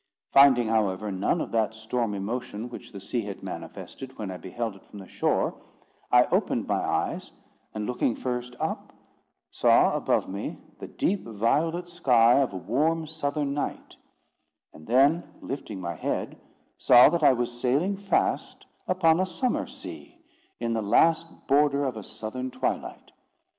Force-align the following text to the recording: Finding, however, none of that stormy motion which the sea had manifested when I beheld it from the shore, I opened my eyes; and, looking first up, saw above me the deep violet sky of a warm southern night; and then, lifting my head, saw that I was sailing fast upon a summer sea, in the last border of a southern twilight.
Finding, 0.33 0.67
however, 0.69 1.11
none 1.11 1.39
of 1.41 1.51
that 1.51 1.75
stormy 1.75 2.17
motion 2.17 2.69
which 2.69 2.91
the 2.91 2.99
sea 2.99 3.21
had 3.21 3.43
manifested 3.43 4.17
when 4.17 4.31
I 4.31 4.37
beheld 4.37 4.75
it 4.75 4.83
from 4.89 4.97
the 4.97 5.07
shore, 5.07 5.61
I 6.11 6.25
opened 6.31 6.65
my 6.67 6.79
eyes; 6.83 7.29
and, 7.75 7.85
looking 7.85 8.15
first 8.15 8.55
up, 8.59 8.93
saw 9.51 9.95
above 9.95 10.27
me 10.27 10.57
the 10.79 10.87
deep 10.87 11.23
violet 11.23 11.87
sky 11.87 12.39
of 12.41 12.51
a 12.51 12.57
warm 12.57 13.05
southern 13.05 13.53
night; 13.53 13.97
and 14.73 14.87
then, 14.87 15.23
lifting 15.39 15.79
my 15.79 15.93
head, 15.93 16.35
saw 16.79 17.07
that 17.09 17.21
I 17.21 17.33
was 17.33 17.61
sailing 17.61 17.95
fast 17.95 18.65
upon 18.87 19.19
a 19.19 19.25
summer 19.27 19.67
sea, 19.67 20.17
in 20.59 20.73
the 20.73 20.81
last 20.81 21.27
border 21.45 21.83
of 21.83 21.95
a 21.95 22.03
southern 22.03 22.49
twilight. 22.49 23.11